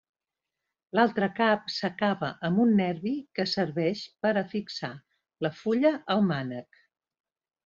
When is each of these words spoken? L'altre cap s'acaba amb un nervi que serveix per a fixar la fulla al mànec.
L'altre 0.99 1.27
cap 1.39 1.67
s'acaba 1.73 2.29
amb 2.49 2.63
un 2.63 2.73
nervi 2.79 3.13
que 3.41 3.45
serveix 3.51 4.01
per 4.25 4.33
a 4.43 4.47
fixar 4.55 4.91
la 5.47 5.53
fulla 5.61 5.93
al 6.17 6.27
mànec. 6.33 6.83